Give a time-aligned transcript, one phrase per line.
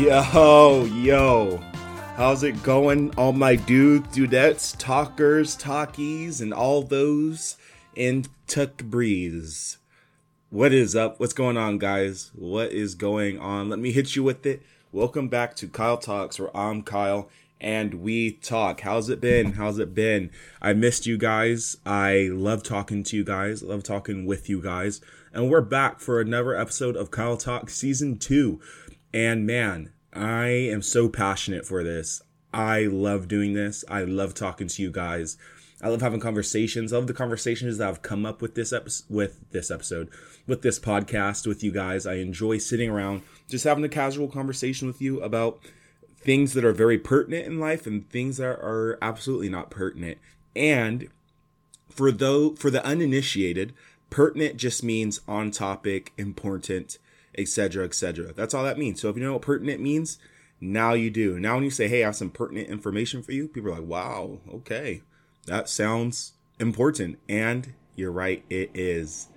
[0.00, 1.58] Yo, yo.
[2.16, 3.14] How's it going?
[3.16, 7.58] All my dudes, dudettes, talkers, talkies, and all those
[7.94, 9.76] in Tuck Breeze.
[10.48, 11.20] What is up?
[11.20, 12.30] What's going on, guys?
[12.34, 13.68] What is going on?
[13.68, 14.62] Let me hit you with it.
[14.90, 17.28] Welcome back to Kyle Talks, where I'm Kyle
[17.60, 18.80] and we talk.
[18.80, 19.52] How's it been?
[19.52, 20.30] How's it been?
[20.62, 21.76] I missed you guys.
[21.84, 23.62] I love talking to you guys.
[23.62, 25.02] Love talking with you guys.
[25.34, 28.58] And we're back for another episode of Kyle Talk Season 2.
[29.12, 32.22] And man, I am so passionate for this.
[32.52, 33.84] I love doing this.
[33.88, 35.36] I love talking to you guys.
[35.82, 36.92] I love having conversations.
[36.92, 40.10] I love the conversations that I've come up with this episode, with this episode,
[40.46, 42.06] with this podcast with you guys.
[42.06, 45.60] I enjoy sitting around, just having a casual conversation with you about
[46.18, 50.18] things that are very pertinent in life and things that are absolutely not pertinent.
[50.54, 51.08] And
[51.88, 53.72] for though for the uninitiated,
[54.10, 56.98] pertinent just means on topic, important,
[57.36, 58.32] etc., etc.
[58.32, 59.00] That's all that means.
[59.00, 60.18] So if you know what pertinent means,
[60.60, 61.40] now you do.
[61.40, 63.88] Now when you say, "Hey, I have some pertinent information for you," people are like,
[63.88, 65.02] "Wow, okay,
[65.46, 69.28] that sounds important," and you're right, it is.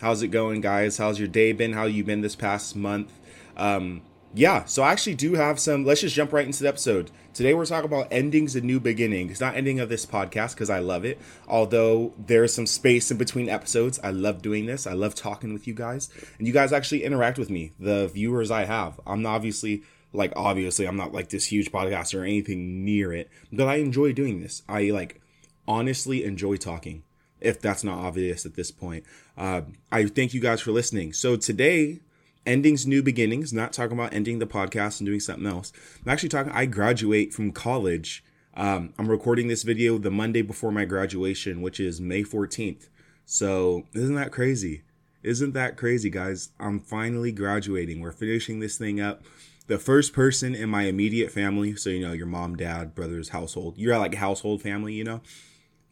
[0.00, 0.98] How's it going, guys?
[0.98, 1.72] How's your day been?
[1.72, 3.12] How you been this past month?
[3.56, 4.02] Um,
[4.34, 5.84] yeah, so I actually do have some.
[5.84, 7.12] Let's just jump right into the episode.
[7.32, 9.40] Today we're talking about endings and new beginnings.
[9.40, 11.20] Not ending of this podcast because I love it.
[11.46, 14.00] Although there's some space in between episodes.
[14.02, 14.88] I love doing this.
[14.88, 16.10] I love talking with you guys.
[16.38, 19.00] And you guys actually interact with me, the viewers I have.
[19.06, 23.68] I'm obviously like obviously I'm not like this huge podcast or anything near it, but
[23.68, 24.62] I enjoy doing this.
[24.68, 25.20] I like
[25.68, 27.04] honestly enjoy talking.
[27.40, 29.04] If that's not obvious at this point,
[29.36, 29.62] uh,
[29.92, 31.12] I thank you guys for listening.
[31.12, 32.00] So today
[32.46, 35.72] endings, new beginnings, not talking about ending the podcast and doing something else.
[36.04, 38.24] I'm actually talking, I graduate from college.
[38.54, 42.88] Um, I'm recording this video the Monday before my graduation, which is May 14th.
[43.26, 44.82] So, isn't that crazy?
[45.22, 46.50] Isn't that crazy, guys?
[46.60, 48.00] I'm finally graduating.
[48.00, 49.22] We're finishing this thing up.
[49.66, 53.78] The first person in my immediate family, so you know, your mom, dad, brothers, household,
[53.78, 55.22] you're like household family, you know,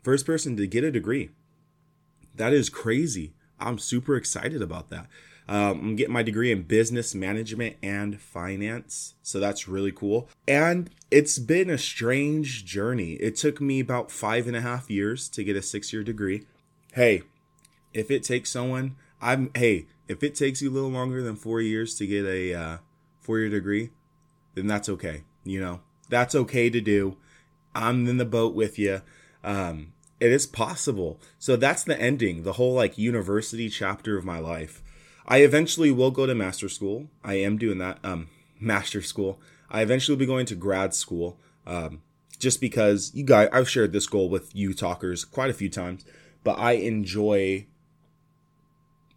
[0.02, 1.30] first person to get a degree.
[2.34, 3.32] That is crazy.
[3.58, 5.06] I'm super excited about that.
[5.48, 9.14] Um, I'm getting my degree in business management and finance.
[9.22, 10.28] So that's really cool.
[10.46, 13.14] And it's been a strange journey.
[13.14, 16.46] It took me about five and a half years to get a six year degree.
[16.94, 17.22] Hey,
[17.92, 21.60] if it takes someone, I'm, hey, if it takes you a little longer than four
[21.60, 22.76] years to get a uh,
[23.20, 23.90] four year degree,
[24.54, 25.24] then that's okay.
[25.44, 27.16] You know, that's okay to do.
[27.74, 29.02] I'm in the boat with you.
[29.42, 31.20] Um, it is possible.
[31.38, 34.82] So that's the ending, the whole like university chapter of my life.
[35.26, 37.08] I eventually will go to master school.
[37.22, 37.98] I am doing that.
[38.04, 38.28] Um,
[38.60, 39.40] master school.
[39.70, 41.38] I eventually will be going to grad school.
[41.66, 42.02] Um,
[42.38, 46.04] just because you guys, I've shared this goal with you talkers quite a few times,
[46.42, 47.66] but I enjoy,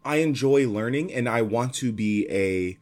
[0.04, 2.78] I enjoy learning and I want to be a,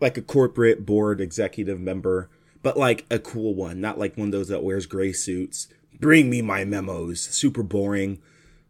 [0.00, 2.28] like a corporate board executive member,
[2.62, 5.68] but like a cool one, not like one of those that wears gray suits.
[6.00, 7.20] Bring me my memos.
[7.20, 8.20] Super boring,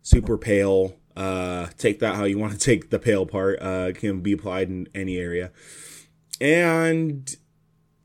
[0.03, 3.61] super pale, uh, take that how you want to take the pale part.
[3.61, 5.51] Uh, can be applied in any area.
[6.41, 7.35] And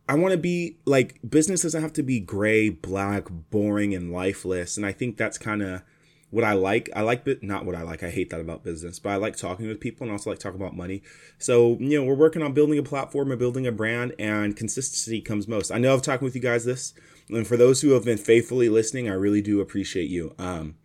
[0.08, 4.78] I want to be like business doesn't have to be gray, black, boring, and lifeless.
[4.78, 5.84] And I think that's kind of
[6.32, 6.90] what I like.
[6.96, 8.04] I like but not what I like.
[8.04, 10.60] I hate that about business, but I like talking with people and also like talking
[10.60, 11.02] about money.
[11.38, 15.22] So, you know, we're working on building a platform and building a brand and consistency
[15.22, 15.72] comes most.
[15.72, 16.94] I know I've talked with you guys this.
[17.30, 20.34] And for those who have been faithfully listening, I really do appreciate you.
[20.40, 20.76] Um,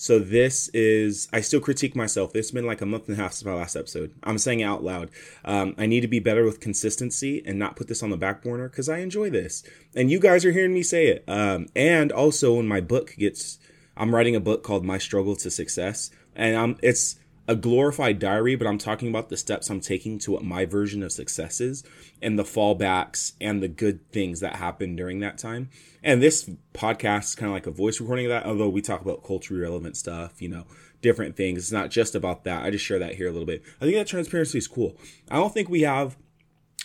[0.00, 2.34] so this is I still critique myself.
[2.34, 4.14] It's been like a month and a half since my last episode.
[4.22, 5.10] I'm saying it out loud.
[5.44, 8.42] Um, I need to be better with consistency and not put this on the back
[8.42, 9.62] burner because I enjoy this,
[9.94, 11.22] and you guys are hearing me say it.
[11.28, 13.58] Um, and also when my book gets,
[13.94, 17.16] I'm writing a book called My Struggle to Success, and I'm it's
[17.50, 21.02] a glorified diary, but I'm talking about the steps I'm taking to what my version
[21.02, 21.82] of success is
[22.22, 25.68] and the fallbacks and the good things that happened during that time.
[26.00, 29.00] And this podcast is kind of like a voice recording of that, although we talk
[29.00, 30.64] about culturally relevant stuff, you know,
[31.02, 31.58] different things.
[31.58, 32.62] It's not just about that.
[32.62, 33.64] I just share that here a little bit.
[33.80, 34.96] I think that transparency is cool.
[35.28, 36.16] I don't think we have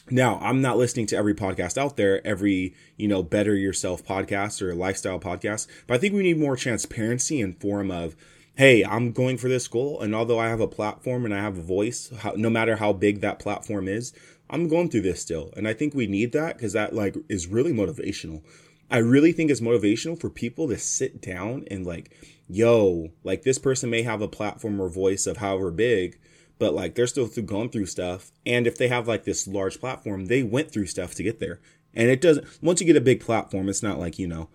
[0.09, 4.63] now, I'm not listening to every podcast out there, every, you know, better yourself podcast
[4.63, 8.15] or lifestyle podcast, but I think we need more transparency in form of,
[8.55, 10.01] hey, I'm going for this goal.
[10.01, 12.93] And although I have a platform and I have a voice, how, no matter how
[12.93, 14.13] big that platform is,
[14.49, 15.53] I'm going through this still.
[15.57, 18.43] And I think we need that because that like is really motivational.
[18.89, 22.11] I really think it's motivational for people to sit down and like,
[22.47, 26.19] yo, like this person may have a platform or voice of however big,
[26.59, 28.31] but like they're still through, going through stuff.
[28.45, 31.59] And if they have like this large platform, they went through stuff to get there.
[31.93, 34.49] And it doesn't, once you get a big platform, it's not like, you know,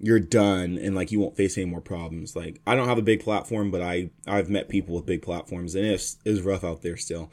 [0.00, 2.34] you're done and like you won't face any more problems.
[2.34, 5.74] Like I don't have a big platform, but I I've met people with big platforms
[5.74, 7.30] and it's it's rough out there still.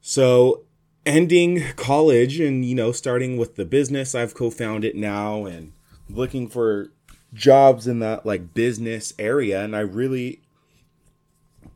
[0.00, 0.64] So
[1.04, 5.72] ending college and you know starting with the business I've co-founded now and
[6.08, 6.92] looking for
[7.32, 10.40] jobs in that like business area and I really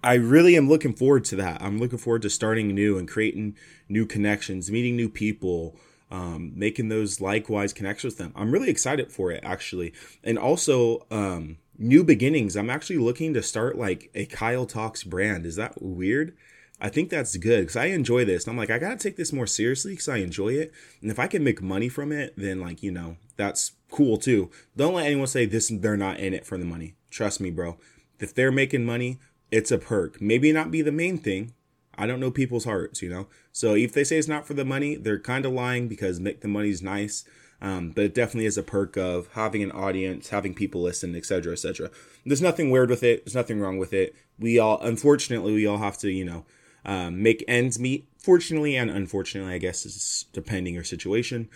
[0.03, 1.63] I really am looking forward to that.
[1.63, 3.57] I'm looking forward to starting new and creating
[3.89, 5.77] new connections, meeting new people,
[6.11, 8.33] um, making those likewise connections with them.
[8.37, 9.93] I'm really excited for it actually.
[10.23, 12.57] And also um, new beginnings.
[12.57, 15.47] I'm actually looking to start like a Kyle Talks brand.
[15.47, 16.37] Is that weird?
[16.81, 18.45] I think that's good because I enjoy this.
[18.45, 20.73] And I'm like, I gotta take this more seriously because I enjoy it.
[21.01, 24.51] And if I can make money from it, then like you know that's cool too.
[24.77, 25.71] Don't let anyone say this.
[25.73, 26.95] They're not in it for the money.
[27.11, 27.79] Trust me, bro.
[28.19, 29.19] If they're making money,
[29.51, 30.21] it's a perk.
[30.21, 31.55] Maybe not be the main thing.
[31.97, 33.27] I don't know people's hearts, you know.
[33.53, 36.41] So if they say it's not for the money, they're kind of lying because make
[36.41, 37.25] the money's nice.
[37.61, 41.53] Um, but it definitely is a perk of having an audience, having people listen, etc.,
[41.53, 41.91] etc.
[42.27, 43.25] There's nothing weird with it.
[43.25, 44.15] There's nothing wrong with it.
[44.39, 46.45] We all, unfortunately, we all have to, you know,
[46.85, 48.09] um, make ends meet.
[48.19, 51.49] Fortunately and unfortunately, I guess is depending your situation.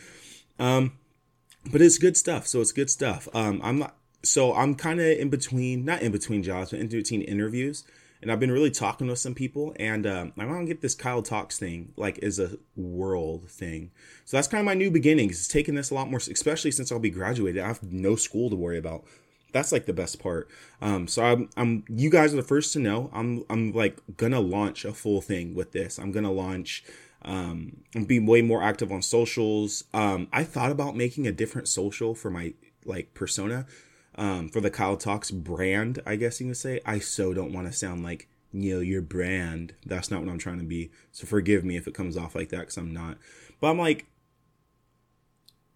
[0.58, 0.92] Um,
[1.70, 2.46] but it's good stuff.
[2.46, 3.28] So it's good stuff.
[3.34, 3.96] Um, I'm not.
[4.22, 7.84] So I'm kind of in between, not in between jobs, but in between interviews.
[8.20, 10.94] And I've been really talking with some people, and um, I want to get this
[10.94, 13.92] Kyle Talks thing like is a world thing.
[14.24, 15.38] So that's kind of my new beginnings.
[15.38, 17.62] It's taking this a lot more, especially since I'll be graduated.
[17.62, 19.04] I have no school to worry about
[19.52, 20.48] that's like the best part.
[20.80, 23.10] Um, so I'm, I'm, you guys are the first to know.
[23.12, 25.98] I'm, I'm like gonna launch a full thing with this.
[25.98, 26.84] I'm gonna launch,
[27.22, 29.84] um, and be way more active on socials.
[29.94, 32.54] Um, I thought about making a different social for my
[32.84, 33.66] like persona,
[34.18, 36.02] um, for the Kyle Talks brand.
[36.04, 36.80] I guess you can say.
[36.84, 39.74] I so don't want to sound like know your brand.
[39.86, 40.90] That's not what I'm trying to be.
[41.12, 43.16] So forgive me if it comes off like that because I'm not.
[43.60, 44.06] But I'm like,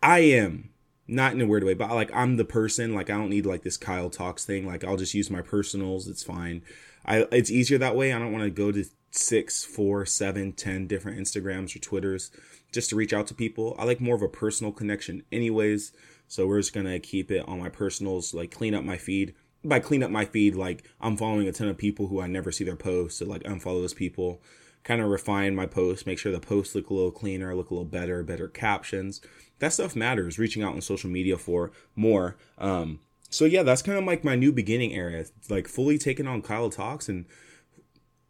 [0.02, 0.70] I am
[1.06, 2.94] not in a weird way, but like I'm the person.
[2.94, 4.66] Like I don't need like this Kyle talks thing.
[4.66, 6.08] Like I'll just use my personals.
[6.08, 6.62] It's fine.
[7.06, 8.12] I it's easier that way.
[8.12, 12.30] I don't want to go to six, four, seven, ten different Instagrams or Twitters
[12.72, 13.76] just to reach out to people.
[13.78, 15.92] I like more of a personal connection, anyways.
[16.32, 18.32] So we're just gonna keep it on my personals.
[18.34, 19.34] Like clean up my feed.
[19.64, 22.50] By clean up my feed, like I'm following a ton of people who I never
[22.50, 23.18] see their posts.
[23.18, 24.40] So like unfollow those people.
[24.82, 27.74] Kind of refine my posts, make sure the posts look a little cleaner, look a
[27.74, 29.20] little better, better captions
[29.62, 32.98] that stuff matters reaching out on social media for more um
[33.30, 36.68] so yeah that's kind of like my new beginning area like fully taking on kyle
[36.68, 37.24] talks and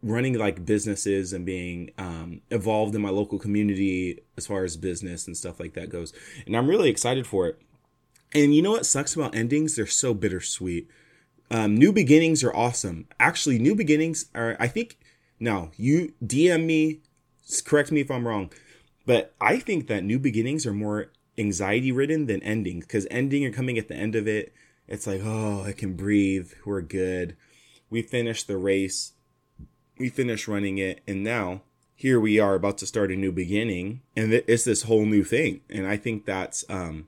[0.03, 5.25] running like businesses and being um, evolved in my local community as far as business
[5.25, 6.13] and stuff like that goes
[6.45, 7.59] and i'm really excited for it
[8.33, 9.75] and you know what sucks about endings?
[9.75, 10.89] They're so bittersweet.
[11.51, 13.07] Um, new beginnings are awesome.
[13.19, 14.97] Actually new beginnings are i think
[15.39, 16.99] now you dm me
[17.65, 18.51] correct me if i'm wrong
[19.05, 23.53] but i think that new beginnings are more anxiety ridden than endings because ending and
[23.53, 24.53] coming at the end of it
[24.87, 27.35] it's like oh i can breathe we're good.
[27.89, 29.13] We finished the race
[29.99, 31.61] we finished running it and now
[31.95, 35.61] here we are about to start a new beginning and it's this whole new thing
[35.69, 37.07] and i think that's um,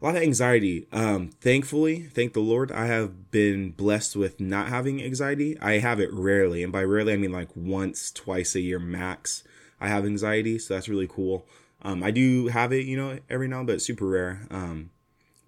[0.00, 4.68] a lot of anxiety um, thankfully thank the lord i have been blessed with not
[4.68, 8.60] having anxiety i have it rarely and by rarely i mean like once twice a
[8.60, 9.42] year max
[9.80, 11.46] i have anxiety so that's really cool
[11.82, 14.46] um, I do have it, you know, every now and but super rare.
[14.50, 14.90] Um,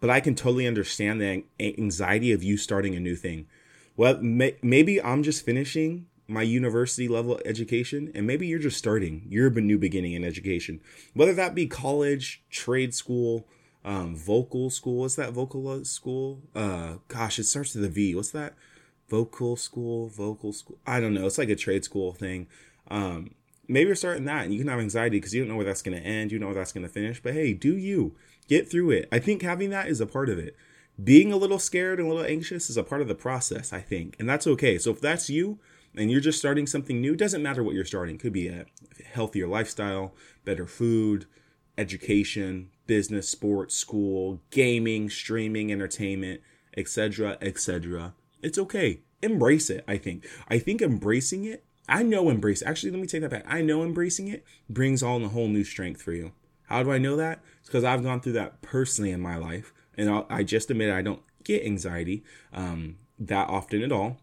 [0.00, 3.46] but I can totally understand the anxiety of you starting a new thing.
[3.96, 9.26] Well, may- maybe I'm just finishing my university level education, and maybe you're just starting.
[9.28, 10.80] You're a new beginning in education,
[11.12, 13.46] whether that be college, trade school,
[13.84, 15.00] um, vocal school.
[15.00, 16.42] What's that vocal school?
[16.54, 18.14] Uh, gosh, it starts with a V.
[18.14, 18.54] What's that?
[19.08, 20.78] Vocal school, vocal school.
[20.86, 21.26] I don't know.
[21.26, 22.46] It's like a trade school thing.
[22.90, 23.34] Um,
[23.70, 25.82] maybe you're starting that and you can have anxiety because you don't know where that's
[25.82, 27.22] going to end, you know where that's going to finish.
[27.22, 28.16] But hey, do you
[28.48, 29.08] get through it?
[29.12, 30.56] I think having that is a part of it.
[31.02, 33.80] Being a little scared and a little anxious is a part of the process, I
[33.80, 34.76] think, and that's okay.
[34.76, 35.58] So if that's you
[35.96, 38.18] and you're just starting something new, doesn't matter what you're starting.
[38.18, 38.66] Could be a
[39.12, 41.26] healthier lifestyle, better food,
[41.78, 46.40] education, business, sports, school, gaming, streaming, entertainment,
[46.76, 48.14] etc., etc.
[48.42, 49.00] It's okay.
[49.22, 50.26] Embrace it, I think.
[50.48, 52.62] I think embracing it I know embrace.
[52.64, 53.44] Actually, let me take that back.
[53.48, 56.30] I know embracing it brings on a whole new strength for you.
[56.68, 57.40] How do I know that?
[57.58, 60.94] It's because I've gone through that personally in my life, and I'll, i just admit
[60.94, 64.18] I don't get anxiety um, that often at all.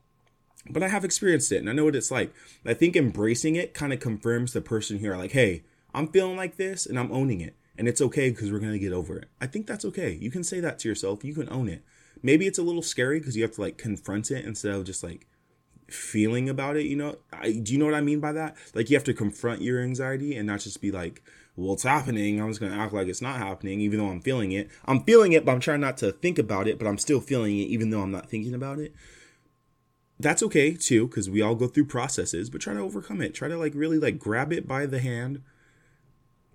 [0.69, 2.33] But I have experienced it, and I know what it's like.
[2.65, 6.55] I think embracing it kind of confirms the person here, like, hey, I'm feeling like
[6.55, 9.29] this, and I'm owning it, and it's okay because we're gonna get over it.
[9.39, 10.13] I think that's okay.
[10.13, 11.23] You can say that to yourself.
[11.23, 11.83] You can own it.
[12.23, 15.03] Maybe it's a little scary because you have to like confront it instead of just
[15.03, 15.27] like
[15.89, 18.89] feeling about it you know I, do you know what i mean by that like
[18.89, 21.23] you have to confront your anxiety and not just be like
[21.55, 24.51] well it's happening i'm just gonna act like it's not happening even though i'm feeling
[24.51, 27.21] it i'm feeling it but i'm trying not to think about it but i'm still
[27.21, 28.93] feeling it even though i'm not thinking about it
[30.19, 33.47] that's okay too because we all go through processes but try to overcome it try
[33.47, 35.41] to like really like grab it by the hand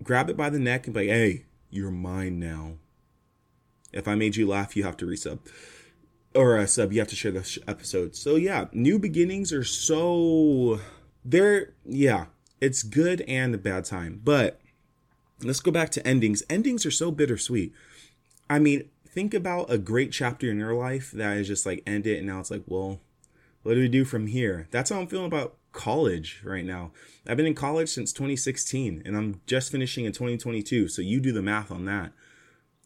[0.03, 2.73] grab it by the neck and be like, hey, you're mine now.
[3.91, 5.39] If I made you laugh, you have to resub.
[6.35, 8.15] Or a sub, you have to share the sh- episode.
[8.15, 10.79] So yeah, new beginnings are so.
[11.23, 11.73] They're.
[11.85, 12.25] Yeah,
[12.59, 14.21] it's good and a bad time.
[14.23, 14.59] But
[15.43, 16.41] let's go back to endings.
[16.49, 17.73] Endings are so bittersweet.
[18.49, 22.07] I mean, think about a great chapter in your life that is just like end
[22.07, 22.99] it and now it's like, well,
[23.61, 24.67] what do we do from here?
[24.71, 26.91] That's how I'm feeling about college right now.
[27.27, 30.87] I've been in college since 2016 and I'm just finishing in 2022.
[30.87, 32.13] So you do the math on that.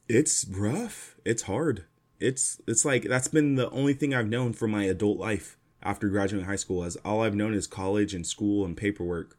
[0.10, 1.16] It's rough.
[1.24, 1.86] It's hard.
[2.20, 6.10] It's it's like that's been the only thing I've known for my adult life after
[6.10, 9.38] graduating high school as all I've known is college and school and paperwork.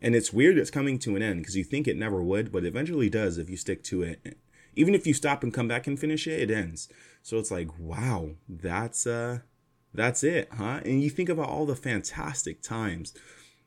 [0.00, 2.64] And it's weird it's coming to an end because you think it never would, but
[2.64, 4.38] eventually does if you stick to it.
[4.76, 6.88] Even if you stop and come back and finish it, it ends.
[7.22, 9.40] So it's like, wow, that's uh
[9.94, 10.80] that's it, huh?
[10.84, 13.14] And you think about all the fantastic times,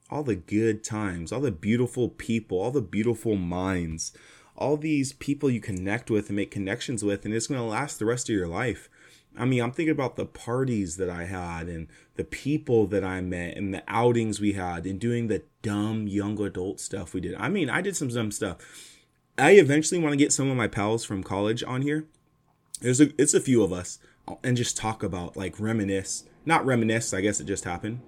[0.10, 4.12] all the good times, all the beautiful people, all the beautiful minds,
[4.57, 7.98] all these people you connect with and make connections with, and it's going to last
[7.98, 8.89] the rest of your life.
[9.38, 13.22] I mean, I'm thinking about the parties that I had and the people that I
[13.22, 17.36] met and the outings we had and doing the dumb young adult stuff we did.
[17.36, 18.57] I mean, I did some dumb stuff.
[19.38, 22.05] I eventually want to get some of my pals from college on here.
[22.81, 24.00] There's a it's a few of us
[24.43, 28.01] and just talk about like reminisce, not reminisce, I guess it just happened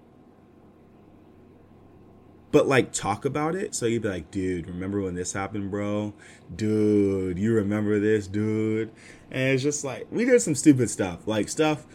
[2.51, 3.75] but like talk about it.
[3.75, 6.13] So you'd be like, dude, remember when this happened, bro?
[6.53, 8.91] Dude, you remember this, dude?
[9.31, 11.85] And it's just like, we did some stupid stuff, like stuff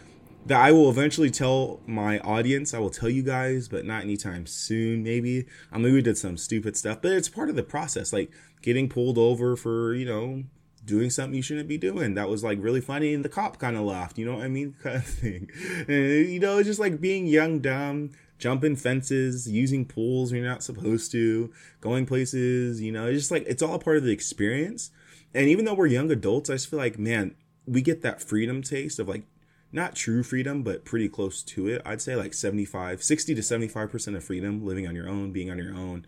[0.45, 2.73] that I will eventually tell my audience.
[2.73, 5.45] I will tell you guys, but not anytime soon, maybe.
[5.71, 8.87] I mean, we did some stupid stuff, but it's part of the process, like getting
[8.87, 10.43] pulled over for, you know,
[10.85, 12.13] doing something you shouldn't be doing.
[12.13, 14.17] That was like really funny, and the cop kind of laughed.
[14.17, 14.75] You know what I mean?
[14.83, 15.49] Kind of thing.
[15.87, 20.49] And, you know, it's just like being young, dumb, jumping fences, using pools when you're
[20.49, 21.51] not supposed to,
[21.81, 24.91] going places, you know, it's just like it's all part of the experience.
[25.33, 28.61] And even though we're young adults, I just feel like, man, we get that freedom
[28.61, 29.23] taste of like
[29.71, 31.81] not true freedom, but pretty close to it.
[31.85, 35.57] I'd say like 75, 60 to 75% of freedom, living on your own, being on
[35.57, 36.05] your own.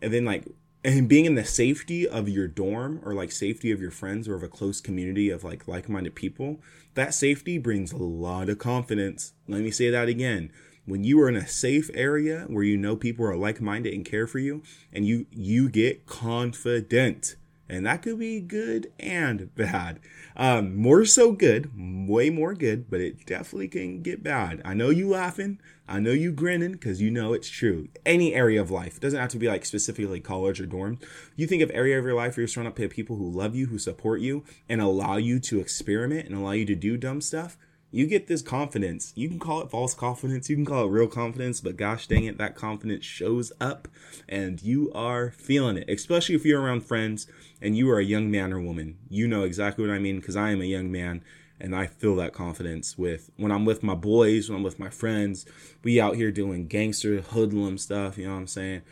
[0.00, 0.46] And then like
[0.84, 4.34] and being in the safety of your dorm or like safety of your friends or
[4.34, 6.60] of a close community of like like-minded people,
[6.94, 9.32] that safety brings a lot of confidence.
[9.46, 10.50] Let me say that again
[10.84, 14.26] when you are in a safe area where you know people are like-minded and care
[14.26, 14.62] for you
[14.92, 17.36] and you you get confident
[17.72, 20.00] and that could be good and bad.
[20.36, 21.70] Um, more so good
[22.08, 24.62] way more good but it definitely can get bad.
[24.64, 25.58] I know you laughing.
[25.88, 27.88] I know you grinning because you know it's true.
[28.06, 30.98] Any area of life it doesn't have to be like specifically college or dorm.
[31.36, 33.66] You think of area of your life where you're surrounded by people who love you
[33.66, 37.56] who support you and allow you to experiment and allow you to do dumb stuff
[37.92, 39.12] you get this confidence.
[39.14, 42.24] You can call it false confidence, you can call it real confidence, but gosh dang
[42.24, 43.86] it, that confidence shows up
[44.28, 47.26] and you are feeling it, especially if you're around friends
[47.60, 48.96] and you are a young man or woman.
[49.10, 51.22] You know exactly what I mean because I am a young man
[51.60, 54.90] and I feel that confidence with when I'm with my boys, when I'm with my
[54.90, 55.44] friends.
[55.84, 58.82] We out here doing gangster hoodlum stuff, you know what I'm saying?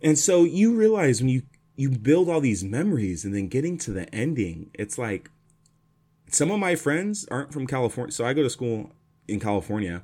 [0.00, 1.42] And so you realize when you
[1.76, 5.30] you build all these memories and then getting to the ending, it's like
[6.30, 8.12] some of my friends aren't from California.
[8.12, 8.92] So I go to school
[9.26, 10.02] in California.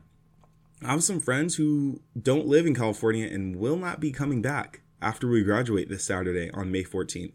[0.82, 4.82] I have some friends who don't live in California and will not be coming back
[5.00, 7.32] after we graduate this Saturday on May 14th.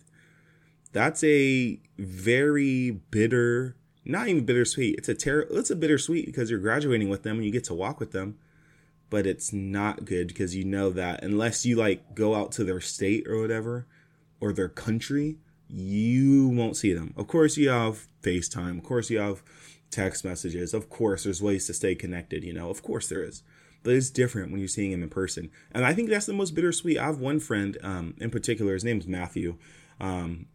[0.91, 4.95] That's a very bitter, not even bittersweet.
[4.97, 7.75] It's a ter- it's a bittersweet because you're graduating with them and you get to
[7.75, 8.37] walk with them.
[9.09, 12.81] But it's not good because you know that unless you like go out to their
[12.81, 13.87] state or whatever
[14.39, 15.37] or their country,
[15.69, 17.13] you won't see them.
[17.15, 18.79] Of course, you have FaceTime.
[18.79, 19.43] Of course, you have
[19.91, 20.73] text messages.
[20.73, 22.69] Of course, there's ways to stay connected, you know.
[22.69, 23.43] Of course, there is.
[23.83, 25.51] But it's different when you're seeing him in person.
[25.71, 26.97] And I think that's the most bittersweet.
[26.97, 28.73] I have one friend um, in particular.
[28.73, 29.57] His name's Matthew.
[30.01, 30.47] Um,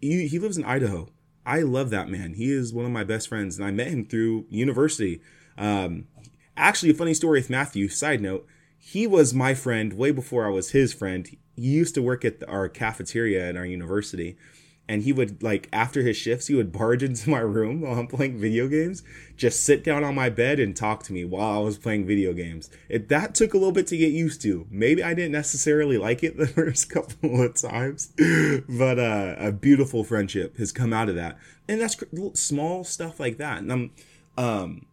[0.00, 1.08] he, he lives in Idaho.
[1.46, 2.34] I love that man.
[2.34, 3.56] He is one of my best friends.
[3.56, 5.22] And I met him through university.
[5.56, 6.08] Um,
[6.56, 7.88] actually, a funny story with Matthew.
[7.88, 8.46] Side note,
[8.86, 11.26] he was my friend way before I was his friend.
[11.26, 14.36] He used to work at our cafeteria at our university
[14.88, 18.06] and he would like after his shifts he would barge into my room while i'm
[18.06, 19.02] playing video games
[19.36, 22.32] just sit down on my bed and talk to me while i was playing video
[22.32, 22.70] games.
[22.88, 24.68] It that took a little bit to get used to.
[24.70, 28.12] Maybe i didn't necessarily like it the first couple of times
[28.68, 31.38] but uh, a beautiful friendship has come out of that.
[31.66, 31.96] And that's
[32.34, 33.58] small stuff like that.
[33.58, 33.90] And i'm
[34.38, 34.86] um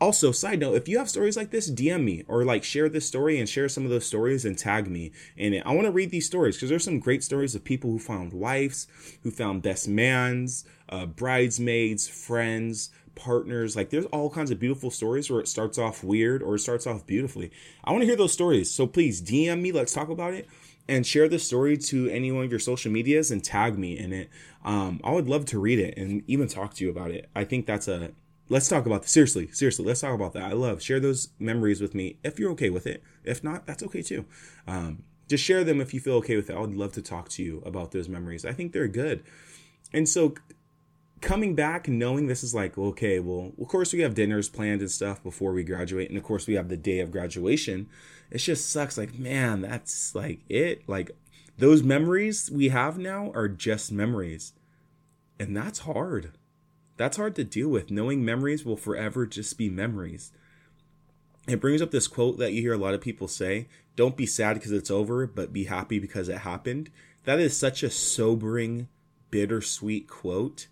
[0.00, 3.06] also, side note, if you have stories like this, DM me or like share this
[3.06, 5.62] story and share some of those stories and tag me in it.
[5.66, 8.32] I want to read these stories because there's some great stories of people who found
[8.32, 8.88] wives,
[9.22, 13.76] who found best mans, uh, bridesmaids, friends, partners.
[13.76, 16.86] Like there's all kinds of beautiful stories where it starts off weird or it starts
[16.86, 17.50] off beautifully.
[17.84, 18.70] I want to hear those stories.
[18.70, 19.72] So please DM me.
[19.72, 20.48] Let's talk about it.
[20.88, 24.12] and share this story to any one of your social medias and tag me in
[24.12, 24.28] it.
[24.64, 27.28] Um, I would love to read it and even talk to you about it.
[27.34, 28.10] I think that's a
[28.50, 29.10] let's talk about this.
[29.10, 30.42] Seriously, seriously, let's talk about that.
[30.42, 33.02] I love share those memories with me if you're okay with it.
[33.24, 34.26] If not, that's okay too.
[34.66, 36.56] Um, just share them if you feel okay with it.
[36.56, 38.44] I would love to talk to you about those memories.
[38.44, 39.22] I think they're good.
[39.92, 40.34] And so
[41.20, 44.90] coming back knowing this is like, okay, well, of course we have dinners planned and
[44.90, 46.08] stuff before we graduate.
[46.08, 47.88] And of course we have the day of graduation.
[48.30, 48.98] It just sucks.
[48.98, 50.88] Like, man, that's like it.
[50.88, 51.12] Like
[51.56, 54.52] those memories we have now are just memories.
[55.38, 56.32] And that's hard.
[57.00, 57.90] That's hard to deal with.
[57.90, 60.32] Knowing memories will forever just be memories.
[61.48, 64.26] It brings up this quote that you hear a lot of people say Don't be
[64.26, 66.90] sad because it's over, but be happy because it happened.
[67.24, 68.88] That is such a sobering,
[69.30, 70.66] bittersweet quote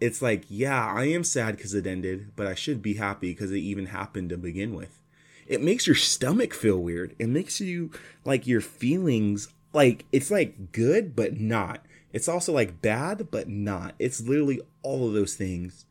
[0.00, 3.52] it's like, yeah, I am sad because it ended, but I should be happy because
[3.52, 4.98] it even happened to begin with.
[5.46, 7.14] It makes your stomach feel weird.
[7.20, 7.92] It makes you
[8.24, 11.86] like your feelings like it's like good but not.
[12.12, 13.94] It's also like bad but not.
[13.98, 15.86] It's literally all of those things.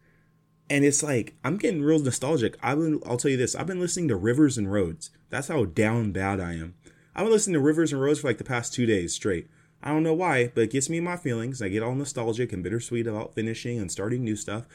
[0.70, 2.58] And it's like I'm getting real nostalgic.
[2.64, 3.56] I'll tell you this.
[3.56, 5.10] I've been listening to Rivers and Roads.
[5.30, 6.76] That's how down bad I am.
[7.16, 9.50] I've been listening to Rivers and Roads for like the past 2 days straight.
[9.84, 11.62] I don't know why, but it gets me in my feelings.
[11.62, 14.66] I get all nostalgic and bittersweet about finishing and starting new stuff.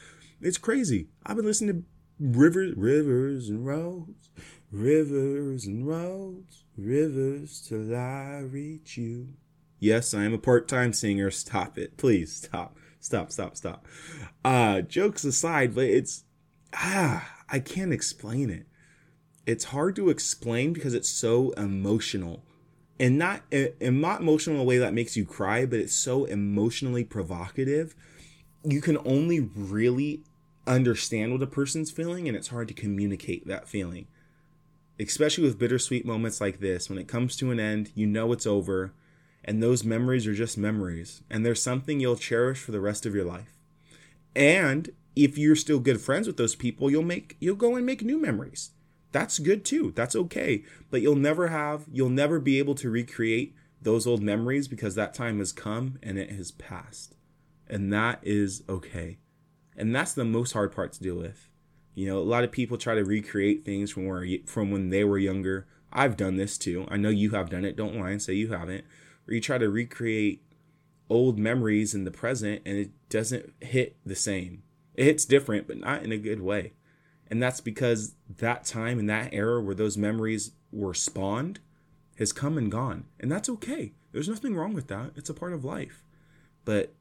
[0.41, 1.07] It's crazy.
[1.25, 1.83] I've been listening to
[2.19, 4.29] rivers, rivers and roads,
[4.71, 9.29] rivers and roads, rivers till I reach you.
[9.79, 11.29] Yes, I am a part-time singer.
[11.31, 12.35] Stop it, please.
[12.35, 13.85] Stop, stop, stop, stop.
[14.43, 16.23] Uh, jokes aside, but it's
[16.73, 18.65] ah, I can't explain it.
[19.45, 22.43] It's hard to explain because it's so emotional
[22.99, 26.25] and not and not emotional in a way that makes you cry, but it's so
[26.25, 27.95] emotionally provocative.
[28.63, 30.23] You can only really
[30.65, 34.07] understand what a person's feeling, and it's hard to communicate that feeling.
[34.99, 38.47] Especially with bittersweet moments like this, when it comes to an end, you know it's
[38.47, 38.93] over,
[39.47, 43.15] and those memories are just memories, and there's something you'll cherish for the rest of
[43.15, 43.57] your life.
[44.35, 48.03] And if you're still good friends with those people, you'll make you'll go and make
[48.03, 48.71] new memories
[49.11, 49.93] that's good too.
[49.95, 50.63] That's okay.
[50.89, 55.13] But you'll never have, you'll never be able to recreate those old memories because that
[55.13, 57.15] time has come and it has passed.
[57.67, 59.17] And that is okay.
[59.75, 61.49] And that's the most hard part to deal with.
[61.93, 65.03] You know, a lot of people try to recreate things from where from when they
[65.03, 65.67] were younger.
[65.91, 66.85] I've done this too.
[66.89, 67.75] I know you have done it.
[67.75, 68.85] Don't lie and say you haven't.
[69.27, 70.43] Or you try to recreate
[71.09, 74.63] old memories in the present and it doesn't hit the same.
[74.95, 76.73] It hits different, but not in a good way.
[77.29, 81.59] And that's because that time and that era where those memories were spawned
[82.17, 83.05] has come and gone.
[83.19, 83.93] And that's okay.
[84.11, 85.11] There's nothing wrong with that.
[85.15, 86.03] It's a part of life.
[86.65, 86.93] But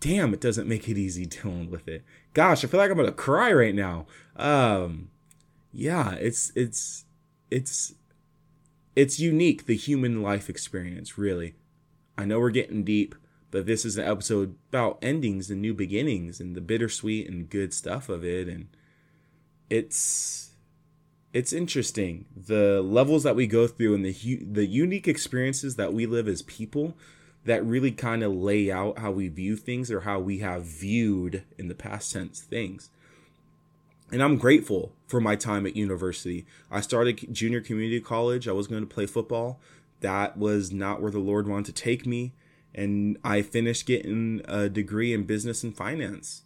[0.00, 2.02] damn, it doesn't make it easy dealing with it.
[2.34, 4.06] Gosh, I feel like I'm gonna cry right now.
[4.36, 5.10] Um
[5.72, 7.04] yeah, it's it's
[7.50, 7.94] it's
[8.94, 11.54] it's unique, the human life experience, really.
[12.16, 13.14] I know we're getting deep,
[13.50, 17.72] but this is an episode about endings and new beginnings and the bittersweet and good
[17.72, 18.68] stuff of it and
[19.70, 20.50] it's
[21.32, 26.04] it's interesting the levels that we go through and the the unique experiences that we
[26.06, 26.94] live as people
[27.44, 31.44] that really kind of lay out how we view things or how we have viewed
[31.58, 32.90] in the past tense things.
[34.12, 36.44] And I'm grateful for my time at university.
[36.70, 38.46] I started junior community college.
[38.46, 39.58] I was going to play football.
[40.00, 42.34] That was not where the Lord wanted to take me.
[42.74, 46.42] And I finished getting a degree in business and finance.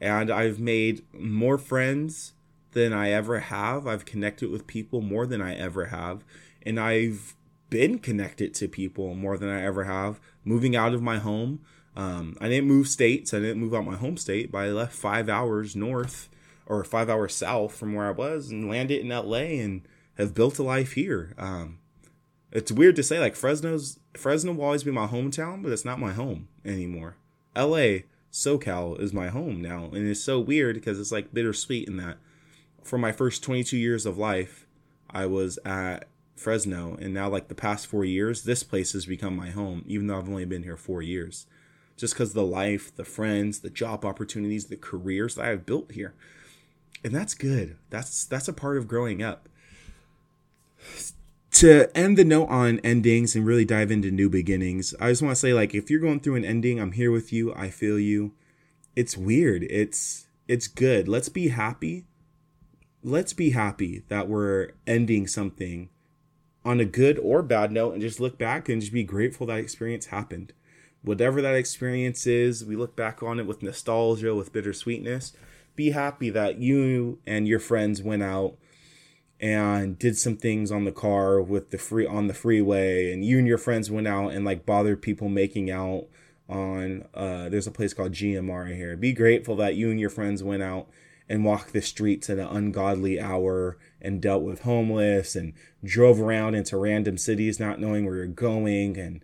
[0.00, 2.34] And I've made more friends
[2.70, 3.88] than I ever have.
[3.88, 6.24] I've connected with people more than I ever have.
[6.62, 7.34] And I've
[7.68, 10.20] been connected to people more than I ever have.
[10.44, 11.62] Moving out of my home.
[11.96, 13.34] Um, I didn't move states.
[13.34, 16.28] I didn't move out my home state, but I left five hours north
[16.68, 19.82] or five hours south from where I was and landed in LA and
[20.16, 21.34] have built a life here.
[21.36, 21.78] Um,
[22.52, 25.98] it's weird to say, like Fresno's Fresno will always be my hometown, but it's not
[25.98, 27.16] my home anymore.
[27.56, 28.00] LA,
[28.30, 32.18] SoCal is my home now, and it's so weird because it's like bittersweet in that
[32.88, 34.66] for my first 22 years of life,
[35.10, 39.36] I was at Fresno, and now like the past four years, this place has become
[39.36, 41.46] my home, even though I've only been here four years.
[41.96, 46.14] Just because the life, the friends, the job opportunities, the careers that I've built here,
[47.04, 47.76] and that's good.
[47.90, 49.48] That's that's a part of growing up.
[51.52, 55.32] To end the note on endings and really dive into new beginnings, I just want
[55.32, 57.54] to say like if you're going through an ending, I'm here with you.
[57.54, 58.32] I feel you.
[58.94, 59.64] It's weird.
[59.64, 61.08] It's it's good.
[61.08, 62.04] Let's be happy
[63.02, 65.88] let's be happy that we're ending something
[66.64, 69.58] on a good or bad note and just look back and just be grateful that
[69.58, 70.52] experience happened.
[71.02, 75.32] Whatever that experience is, we look back on it with nostalgia, with bittersweetness.
[75.78, 78.56] Be happy that you and your friends went out
[79.38, 83.38] and did some things on the car with the free on the freeway and you
[83.38, 86.06] and your friends went out and like bothered people making out
[86.48, 88.96] on uh there's a place called GMR here.
[88.96, 90.88] Be grateful that you and your friends went out
[91.28, 95.52] and walked the streets at an ungodly hour and dealt with homeless and
[95.84, 99.22] drove around into random cities not knowing where you're going and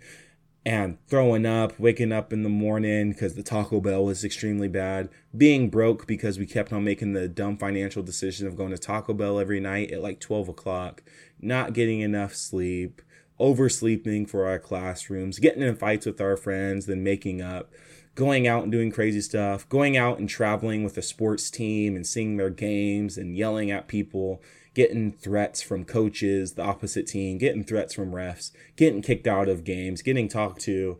[0.66, 5.10] and throwing up, waking up in the morning because the Taco Bell was extremely bad,
[5.36, 9.12] being broke because we kept on making the dumb financial decision of going to Taco
[9.12, 11.02] Bell every night at like 12 o'clock,
[11.40, 13.02] not getting enough sleep,
[13.38, 17.70] oversleeping for our classrooms, getting in fights with our friends, then making up,
[18.14, 22.06] going out and doing crazy stuff, going out and traveling with a sports team and
[22.06, 24.40] seeing their games and yelling at people
[24.74, 29.64] getting threats from coaches, the opposite team, getting threats from refs, getting kicked out of
[29.64, 30.98] games, getting talked to.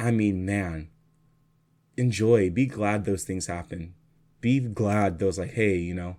[0.00, 0.88] I mean, man,
[1.96, 3.94] enjoy, be glad those things happen.
[4.40, 6.16] Be glad those, like, hey, you know,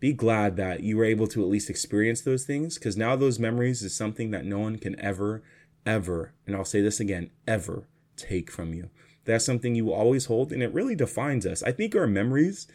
[0.00, 3.38] be glad that you were able to at least experience those things because now those
[3.38, 5.44] memories is something that no one can ever,
[5.86, 8.90] ever, and I'll say this again, ever take from you.
[9.24, 11.62] That's something you will always hold and it really defines us.
[11.62, 12.66] I think our memories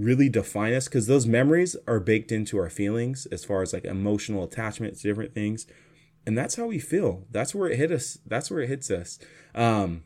[0.00, 3.84] really define us because those memories are baked into our feelings as far as like
[3.84, 5.66] emotional attachments, different things.
[6.26, 7.26] And that's how we feel.
[7.30, 8.18] That's where it hit us.
[8.26, 9.18] That's where it hits us.
[9.54, 10.04] Um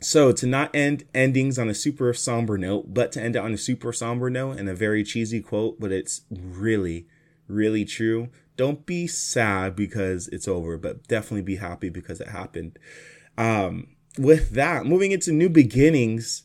[0.00, 3.52] so to not end endings on a super somber note but to end it on
[3.52, 7.06] a super somber note and a very cheesy quote but it's really
[7.46, 8.28] really true.
[8.56, 12.78] Don't be sad because it's over but definitely be happy because it happened.
[13.38, 16.44] Um with that moving into new beginnings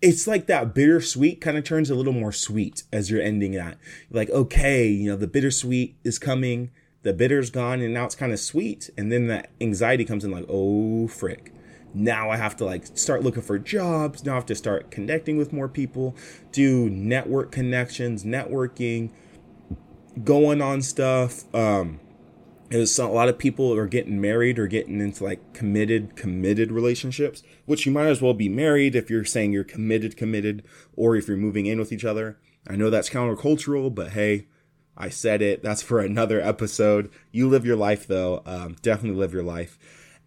[0.00, 3.78] it's like that bittersweet kind of turns a little more sweet as you're ending that.
[4.10, 6.70] Like, okay, you know, the bittersweet is coming,
[7.02, 8.90] the bitter's gone, and now it's kind of sweet.
[8.96, 11.52] And then that anxiety comes in, like, oh, frick.
[11.94, 14.24] Now I have to like start looking for jobs.
[14.24, 16.14] Now I have to start connecting with more people,
[16.52, 19.10] do network connections, networking,
[20.22, 21.52] going on stuff.
[21.54, 21.98] Um,
[22.70, 27.42] is a lot of people are getting married or getting into like committed committed relationships
[27.64, 30.62] which you might as well be married if you're saying you're committed committed
[30.94, 32.38] or if you're moving in with each other.
[32.66, 34.46] I know that's countercultural but hey
[34.98, 35.62] i said it.
[35.62, 37.10] That's for another episode.
[37.30, 38.42] You live your life though.
[38.44, 39.78] Um, definitely live your life.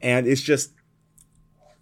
[0.01, 0.71] And it's just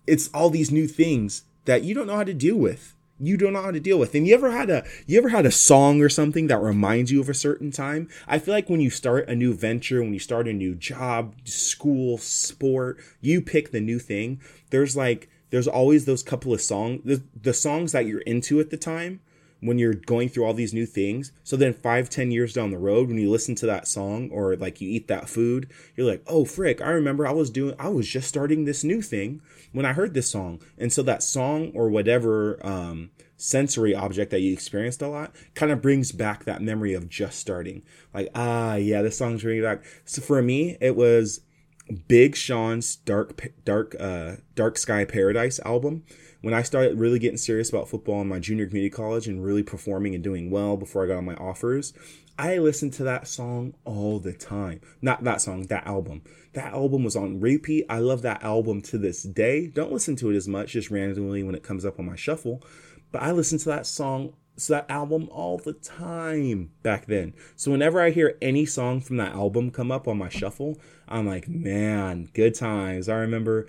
[0.08, 3.54] it's all these new things that you don't know how to deal with you don't
[3.54, 4.16] know how to deal with.
[4.16, 7.22] And you ever had a you ever had a song or something that reminds you
[7.22, 8.08] of a certain time?
[8.28, 11.36] I feel like when you start a new venture, when you start a new job,
[11.46, 14.42] school, sport, you pick the new thing.
[14.70, 18.70] There's like there's always those couple of songs the, the songs that you're into at
[18.70, 19.20] the time
[19.62, 21.32] when you're going through all these new things.
[21.44, 24.56] So then five, ten years down the road, when you listen to that song or
[24.56, 27.90] like you eat that food, you're like, oh frick, I remember I was doing I
[27.90, 29.42] was just starting this new thing
[29.72, 30.62] when I heard this song.
[30.78, 35.72] And so that song or whatever um sensory object that you experienced a lot kind
[35.72, 37.82] of brings back that memory of just starting.
[38.14, 39.84] Like, ah, yeah, this song's bringing back.
[40.04, 41.42] So for me, it was
[42.08, 46.04] Big Sean's Dark Dark uh Dark Sky Paradise album
[46.42, 49.64] when I started really getting serious about football in my junior community college and really
[49.64, 51.94] performing and doing well before I got on my offers,
[52.38, 54.80] I listened to that song all the time.
[55.02, 56.22] Not that song, that album.
[56.54, 57.86] That album was on repeat.
[57.90, 59.68] I love that album to this day.
[59.68, 62.64] Don't listen to it as much, just randomly when it comes up on my shuffle.
[63.12, 67.34] But I listen to that song, to that album all the time back then.
[67.58, 71.28] So whenever I hear any song from that album come up on my shuffle, I'm
[71.28, 73.10] like, man, good times.
[73.10, 73.68] I remember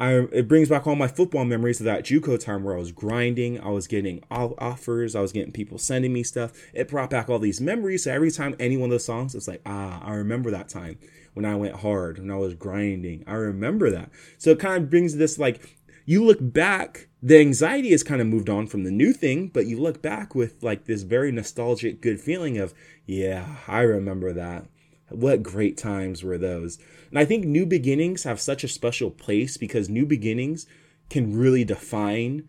[0.00, 2.92] I, it brings back all my football memories of that JUCO time where I was
[2.92, 6.52] grinding, I was getting offers, I was getting people sending me stuff.
[6.72, 8.04] It brought back all these memories.
[8.04, 10.98] So every time any one of those songs, it's like, ah, I remember that time
[11.34, 13.24] when I went hard, when I was grinding.
[13.26, 14.10] I remember that.
[14.38, 18.28] So it kind of brings this like, you look back, the anxiety has kind of
[18.28, 22.00] moved on from the new thing, but you look back with like this very nostalgic,
[22.00, 22.72] good feeling of,
[23.04, 24.66] yeah, I remember that.
[25.10, 26.78] What great times were those?
[27.10, 30.66] And I think new beginnings have such a special place because new beginnings
[31.08, 32.48] can really define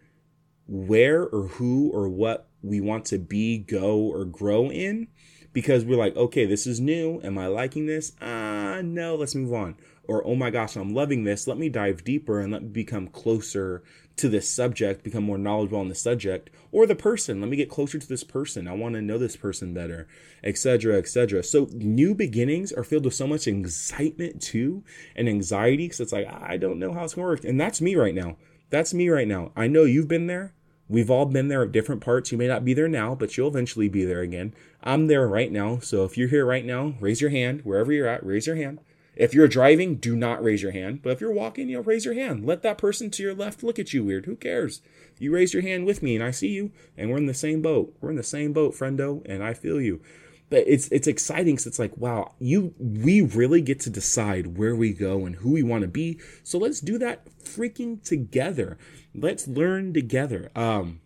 [0.67, 5.07] where or who or what we want to be, go, or grow in.
[5.51, 7.19] Because we're like, okay, this is new.
[7.23, 8.11] Am I liking this?
[8.21, 9.77] Ah, uh, no, let's move on.
[10.07, 11.47] Or, oh my gosh, I'm loving this.
[11.47, 13.83] Let me dive deeper and let me become closer
[14.19, 17.41] to this subject, become more knowledgeable on the subject, or the person.
[17.41, 18.67] Let me get closer to this person.
[18.67, 20.07] I want to know this person better,
[20.43, 21.43] etc., etc.
[21.43, 24.83] So new beginnings are filled with so much excitement too,
[25.15, 27.95] and anxiety because it's like I don't know how it's gonna work, and that's me
[27.95, 28.37] right now.
[28.69, 29.51] That's me right now.
[29.55, 30.53] I know you've been there.
[30.87, 32.31] We've all been there at different parts.
[32.31, 34.53] You may not be there now, but you'll eventually be there again.
[34.83, 35.79] I'm there right now.
[35.79, 37.61] So if you're here right now, raise your hand.
[37.63, 38.79] Wherever you're at, raise your hand.
[39.15, 41.01] If you're driving, do not raise your hand.
[41.01, 42.45] But if you're walking, you know, raise your hand.
[42.45, 44.25] Let that person to your left look at you weird.
[44.25, 44.81] Who cares?
[45.17, 47.61] You raise your hand with me and I see you and we're in the same
[47.61, 47.93] boat.
[47.99, 50.01] We're in the same boat, friendo, and I feel you.
[50.49, 54.75] but it's it's exciting because it's like wow you we really get to decide where
[54.75, 58.77] we go and who we want to be so let's do that freaking together
[59.13, 60.99] let's learn together um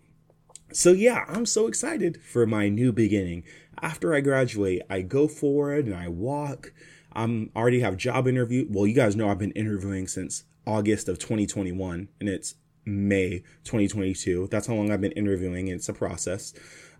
[0.71, 3.43] so yeah i'm so excited for my new beginning
[3.81, 6.71] after i graduate i go forward and i walk
[7.13, 11.19] i'm already have job interview well you guys know i've been interviewing since august of
[11.19, 16.54] 2021 and it's may 2022 that's how long i've been interviewing it's a process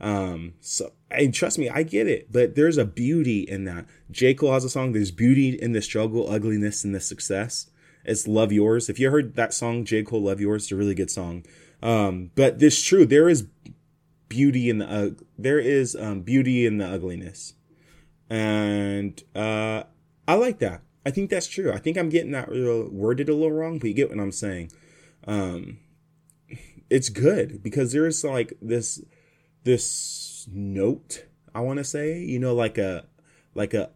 [0.04, 3.86] um, so and trust me, I get it, but there's a beauty in that.
[4.12, 4.34] J.
[4.34, 7.70] Cole has a song, there's beauty in the struggle, ugliness in the success.
[8.04, 8.90] It's Love Yours.
[8.90, 10.04] If you heard that song, J.
[10.04, 11.46] Cole Love Yours, it's a really good song.
[11.82, 13.48] Um, but this true, there is
[14.28, 17.54] beauty in the uh, there is um, beauty in the ugliness.
[18.30, 19.84] And uh
[20.28, 20.82] I like that.
[21.06, 21.72] I think that's true.
[21.72, 24.32] I think I'm getting that real, worded a little wrong, but you get what I'm
[24.32, 24.72] saying.
[25.28, 25.80] Um
[26.94, 29.04] it's good because there's like this
[29.64, 33.06] this note i want to say you know like a
[33.56, 33.90] like a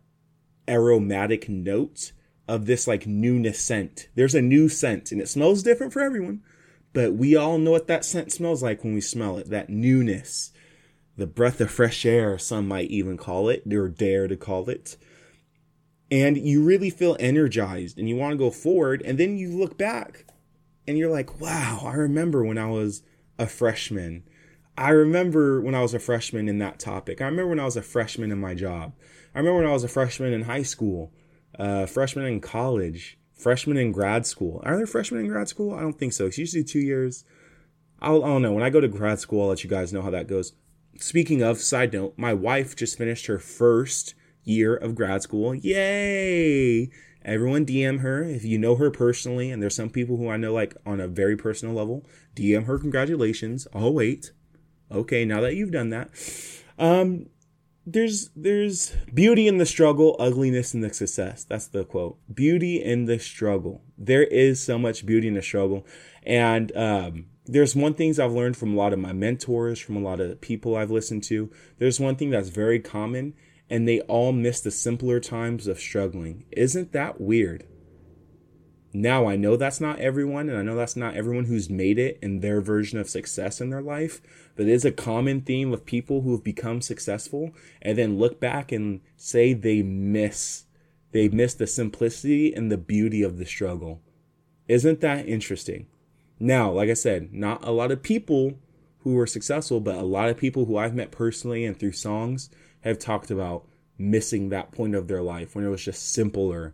[0.68, 2.12] aromatic note
[2.48, 6.42] of this like newness scent there's a new scent and it smells different for everyone
[6.92, 10.52] but we all know what that scent smells like when we smell it that newness
[11.18, 14.98] the breath of fresh air some might even call it or dare to call it
[16.10, 19.78] and you really feel energized and you want to go forward and then you look
[19.78, 20.26] back
[20.88, 23.04] and you're like wow i remember when i was
[23.38, 24.24] a freshman
[24.78, 27.20] I remember when I was a freshman in that topic.
[27.20, 28.94] I remember when I was a freshman in my job.
[29.34, 31.12] I remember when I was a freshman in high school,
[31.58, 34.62] uh, freshman in college, freshman in grad school.
[34.64, 35.74] Are there freshmen in grad school?
[35.74, 36.28] I don't think so.
[36.28, 37.24] It's usually two years.
[38.00, 38.54] I'll, I don't know.
[38.54, 40.54] When I go to grad school, I'll let you guys know how that goes.
[41.00, 44.14] Speaking of, side note, my wife just finished her first
[44.48, 45.54] year of grad school.
[45.54, 46.90] Yay!
[47.24, 50.54] Everyone DM her if you know her personally, and there's some people who I know
[50.54, 52.06] like on a very personal level.
[52.36, 53.68] DM her congratulations.
[53.74, 54.32] I'll wait.
[54.90, 56.10] Okay, now that you've done that,
[56.80, 57.26] um,
[57.86, 61.44] there's there's beauty in the struggle, ugliness in the success.
[61.44, 62.18] That's the quote.
[62.34, 63.82] Beauty in the struggle.
[63.98, 65.86] There is so much beauty in the struggle,
[66.24, 70.02] and um, there's one things I've learned from a lot of my mentors, from a
[70.02, 71.50] lot of people I've listened to.
[71.78, 73.34] There's one thing that's very common,
[73.70, 76.46] and they all miss the simpler times of struggling.
[76.52, 77.66] Isn't that weird?
[78.94, 82.18] Now I know that's not everyone, and I know that's not everyone who's made it
[82.22, 84.22] in their version of success in their life,
[84.56, 87.52] but it is a common theme of people who have become successful
[87.82, 90.64] and then look back and say they miss
[91.12, 94.02] they miss the simplicity and the beauty of the struggle.
[94.68, 95.88] Isn't that interesting?
[96.40, 98.60] Now, like I said, not a lot of people
[99.12, 102.50] who are successful, but a lot of people who I've met personally and through songs
[102.82, 103.68] have talked about
[103.98, 106.74] missing that point of their life when it was just simpler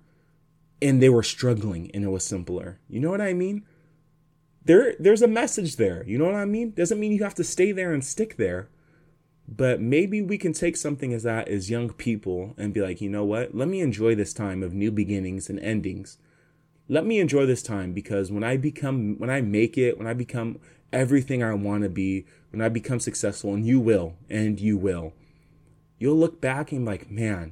[0.81, 2.79] and they were struggling and it was simpler.
[2.89, 3.65] You know what I mean?
[4.65, 6.03] There there's a message there.
[6.05, 6.71] You know what I mean?
[6.71, 8.69] Doesn't mean you have to stay there and stick there.
[9.47, 13.09] But maybe we can take something as that as young people and be like, you
[13.09, 13.53] know what?
[13.53, 16.17] Let me enjoy this time of new beginnings and endings.
[16.87, 20.13] Let me enjoy this time because when I become when I make it, when I
[20.13, 20.59] become
[20.93, 25.13] everything I want to be, when I become successful, and you will, and you will,
[25.97, 27.51] you'll look back and be like, man,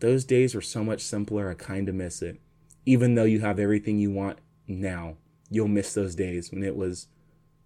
[0.00, 1.50] those days were so much simpler.
[1.50, 2.40] I kind of miss it
[2.86, 5.16] even though you have everything you want now,
[5.50, 7.08] you'll miss those days when it was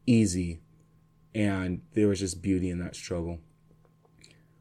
[0.07, 0.61] easy
[1.35, 3.39] and there was just beauty in that struggle.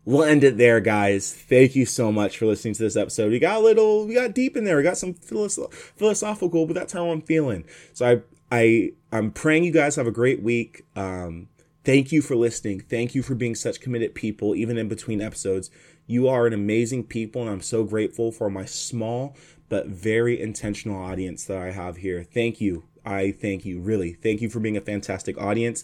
[0.06, 1.34] We'll end it there, guys.
[1.34, 3.32] Thank you so much for listening to this episode.
[3.32, 4.78] We got a little, we got deep in there.
[4.78, 7.64] We got some philosoph- philosophical, but that's how I'm feeling.
[7.94, 10.86] So I, I, I'm praying you guys have a great week.
[10.96, 11.50] Um,
[11.84, 12.82] thank you for listening.
[12.82, 15.70] Thank you for being such committed people, even in between episodes.
[16.08, 19.36] You are an amazing people, and I'm so grateful for my small
[19.70, 22.24] but very intentional audience that I have here.
[22.24, 22.86] Thank you.
[23.06, 24.14] I thank you, really.
[24.14, 25.84] Thank you for being a fantastic audience.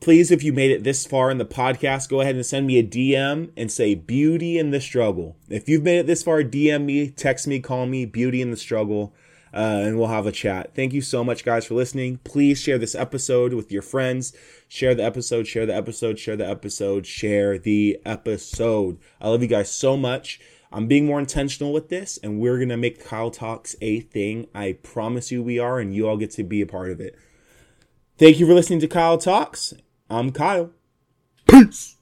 [0.00, 2.78] Please, if you made it this far in the podcast, go ahead and send me
[2.78, 5.36] a DM and say beauty in the struggle.
[5.48, 8.56] If you've made it this far, DM me, text me, call me, beauty in the
[8.56, 9.14] struggle,
[9.56, 10.74] uh, and we'll have a chat.
[10.74, 12.20] Thank you so much, guys, for listening.
[12.24, 14.34] Please share this episode with your friends.
[14.68, 18.98] Share the episode, share the episode, share the episode, share the episode.
[19.18, 20.40] I love you guys so much.
[20.70, 24.46] I'm being more intentional with this, and we're going to make Kyle Talks a thing.
[24.54, 27.16] I promise you we are, and you all get to be a part of it.
[28.18, 29.72] Thank you for listening to Kyle Talks.
[30.10, 30.70] I'm Kyle.
[31.48, 31.95] Peace.